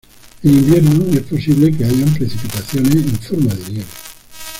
En 0.41 0.49
invierno 0.49 1.05
es 1.15 1.21
posible 1.21 1.71
que 1.77 1.85
hayan 1.85 2.11
precipitaciones 2.15 2.95
en 2.95 3.19
forma 3.19 3.53
de 3.53 3.69
nieve. 3.69 3.91